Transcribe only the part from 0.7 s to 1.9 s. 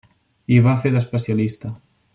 fer d'especialista.